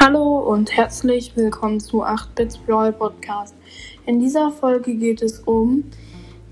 [0.00, 3.52] Hallo und herzlich willkommen zu 8-Bits Brawl Podcast.
[4.06, 5.82] In dieser Folge geht es um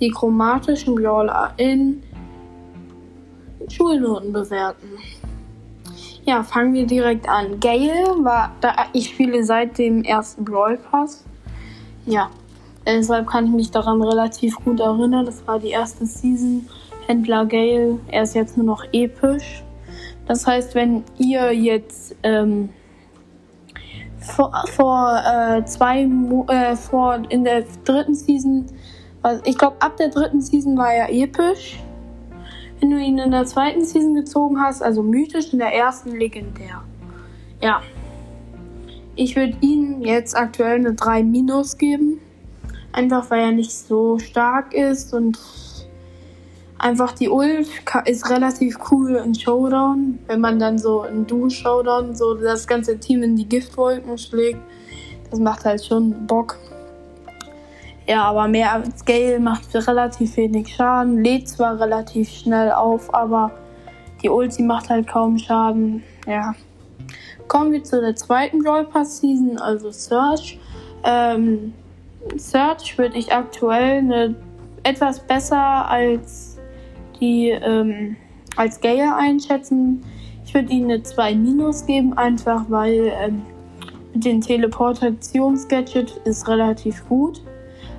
[0.00, 2.02] die chromatischen Brawler in
[3.68, 4.88] Schulnoten bewerten.
[6.24, 7.60] Ja, fangen wir direkt an.
[7.60, 11.24] Gale war da, ich spiele seit dem ersten Brawl Pass.
[12.04, 12.28] Ja,
[12.84, 15.24] deshalb kann ich mich daran relativ gut erinnern.
[15.24, 16.68] Das war die erste Season.
[17.06, 19.62] Händler Gale, er ist jetzt nur noch episch.
[20.26, 22.70] Das heißt, wenn ihr jetzt ähm,
[24.26, 28.66] vor, vor äh, zwei äh, vor in der dritten Season,
[29.22, 31.80] also ich glaube ab der dritten Season war er episch.
[32.80, 36.82] Wenn du ihn in der zweiten Season gezogen hast, also mythisch, in der ersten legendär.
[37.62, 37.80] Ja.
[39.14, 42.20] Ich würde ihm jetzt aktuell eine 3 Minus geben.
[42.92, 45.38] Einfach weil er nicht so stark ist und
[46.86, 47.66] einfach die Ult
[48.04, 53.24] ist relativ cool in Showdown, wenn man dann so in Duo-Showdown so das ganze Team
[53.24, 54.60] in die Giftwolken schlägt.
[55.30, 56.56] Das macht halt schon Bock.
[58.06, 63.50] Ja, aber mehr als Gale macht relativ wenig Schaden, lädt zwar relativ schnell auf, aber
[64.22, 66.04] die Ulti macht halt kaum Schaden.
[66.26, 66.54] Ja.
[67.48, 70.60] Kommen wir zu der zweiten Brawl Pass Season, also Search.
[71.02, 71.72] Ähm,
[72.36, 74.36] Search würde ich aktuell eine,
[74.84, 76.55] etwas besser als
[77.20, 78.16] die ähm,
[78.56, 80.02] als Gale einschätzen.
[80.44, 83.42] Ich würde ihnen eine 2 Minus geben, einfach weil ähm,
[84.14, 87.42] mit dem Teleportationsgadget ist relativ gut.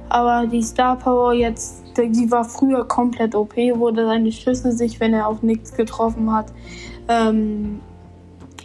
[0.10, 5.14] Aber die Star Power jetzt, die war früher komplett OP, wurde seine Schüsse sich, wenn
[5.14, 6.48] er auf nichts getroffen hat,
[7.10, 7.82] ähm,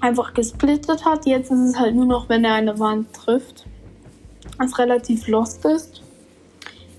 [0.00, 1.26] einfach gesplittet hat.
[1.26, 3.66] Jetzt ist es halt nur noch, wenn er eine Wand trifft,
[4.58, 6.02] was relativ lost ist.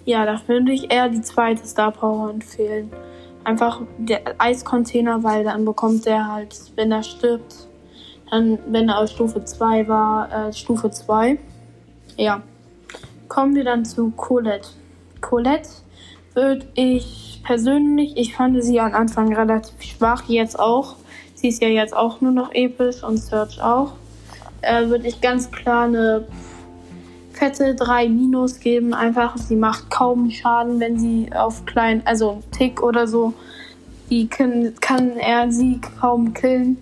[0.06, 2.92] Ja, da würde ich eher die zweite Star Power empfehlen
[3.44, 7.68] einfach der Eiscontainer, weil dann bekommt er halt, wenn er stirbt,
[8.30, 11.38] dann, wenn er auf Stufe 2 war, äh, Stufe 2.
[12.18, 12.42] Ja.
[13.28, 14.70] Kommen wir dann zu Colette.
[15.22, 15.70] Colette
[16.34, 20.96] würde ich persönlich, ich fand sie am Anfang relativ schwach, jetzt auch.
[21.36, 23.94] Sie ist ja jetzt auch nur noch episch und Search auch.
[24.62, 26.26] Äh, würde ich ganz klar eine
[27.34, 28.94] fette 3 Minus geben.
[28.94, 33.34] Einfach, sie macht kaum Schaden, wenn sie auf klein, also Tick oder so,
[34.10, 36.78] die kann, kann er sie kaum killen.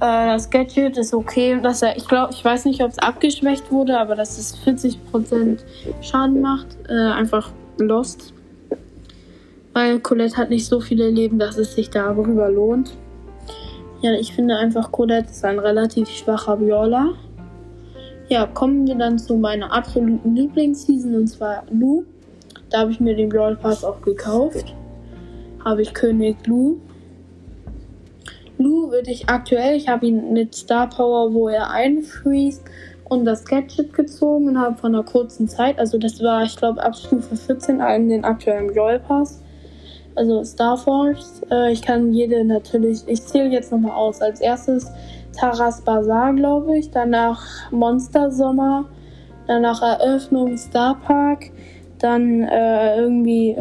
[0.00, 3.70] Äh, das Gadget ist okay, dass er, ich glaube, ich weiß nicht, ob es abgeschwächt
[3.70, 5.58] wurde, aber dass es 40%
[6.02, 6.66] Schaden macht.
[6.88, 8.32] Äh, einfach lost.
[9.72, 12.92] Weil Colette hat nicht so viele Leben, dass es sich darüber lohnt.
[14.00, 17.14] Ja, ich finde einfach, Colette ist ein relativ schwacher Brawler.
[18.28, 22.04] Ja, kommen wir dann zu meiner absoluten Lieblingsseason und zwar Lu.
[22.70, 24.74] Da habe ich mir den Brawl Pass auch gekauft.
[25.64, 26.78] Habe ich König Lu.
[28.58, 32.64] Lu würde ich aktuell, ich habe ihn mit Star Power, wo er einfriest
[33.04, 35.78] und das Gadget gezogen innerhalb von einer kurzen Zeit.
[35.78, 39.40] Also das war, ich glaube, ab Stufe 14 in den aktuellen Brawl Pass.
[40.16, 41.42] Also Star Force.
[41.50, 44.20] Äh, ich kann jede natürlich, ich zähle jetzt nochmal aus.
[44.20, 44.90] Als erstes
[45.38, 46.90] Taras Bazaar, glaube ich.
[46.90, 48.86] Danach Monster Sommer.
[49.46, 51.50] Danach Eröffnung Star Park.
[51.98, 53.56] Dann äh, irgendwie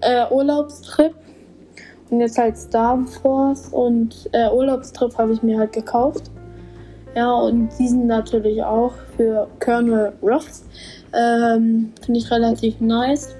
[0.00, 1.14] äh, Urlaubstrip.
[2.10, 6.30] Und jetzt halt Star Force und äh, Urlaubstrip habe ich mir halt gekauft.
[7.16, 10.64] Ja, und diesen natürlich auch für Colonel Ruffs.
[11.12, 13.36] Ähm, Finde ich relativ nice.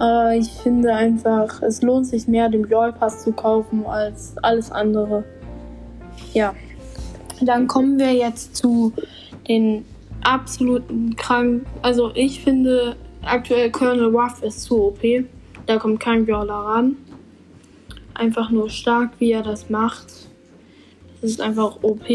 [0.00, 4.70] Äh, ich finde einfach, es lohnt sich mehr, den Brawl Pass zu kaufen als alles
[4.70, 5.24] andere.
[6.32, 6.54] Ja.
[7.40, 8.92] Dann kommen wir jetzt zu
[9.48, 9.84] den
[10.22, 11.66] absoluten krank.
[11.82, 15.00] Also ich finde aktuell Colonel Ruff ist zu OP.
[15.66, 16.96] Da kommt kein Brawler ran.
[18.14, 20.06] Einfach nur stark, wie er das macht.
[21.20, 22.08] Das ist einfach OP.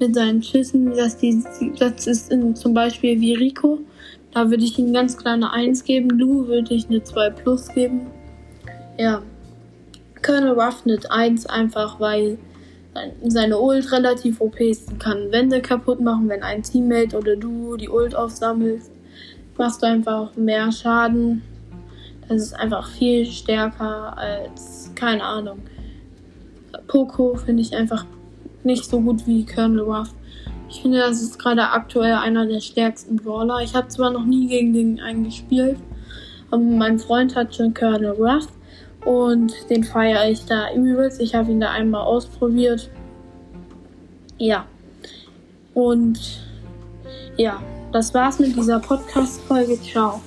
[0.00, 1.42] Mit seinen Schüssen, dass die,
[1.78, 3.80] das ist in, zum Beispiel wie Rico.
[4.32, 6.10] Da würde ich ihm ganz kleine 1 geben.
[6.10, 8.06] Lu würde ich eine 2 plus geben.
[8.98, 9.22] Ja.
[10.24, 12.38] Colonel Ruff eine 1 einfach, weil
[13.24, 14.88] seine Ult relativ OP ist.
[14.88, 18.90] Sie kann Wände kaputt machen, wenn ein Teammate oder du die Ult aufsammelst.
[19.56, 21.42] Machst du einfach mehr Schaden.
[22.28, 25.60] Das ist einfach viel stärker als, keine Ahnung.
[26.86, 28.04] Poco finde ich einfach
[28.64, 30.12] nicht so gut wie Colonel Ruff.
[30.68, 33.60] Ich finde, das ist gerade aktuell einer der stärksten Brawler.
[33.62, 35.78] Ich habe zwar noch nie gegen den einen gespielt,
[36.50, 38.48] aber mein Freund hat schon Colonel Ruff
[39.04, 41.20] und den feiere ich da übelst.
[41.20, 42.90] Ich habe ihn da einmal ausprobiert.
[44.36, 44.66] Ja.
[45.74, 46.20] Und
[47.36, 47.62] ja,
[47.92, 49.80] das war's mit dieser Podcast-Folge.
[49.80, 50.20] Ciao.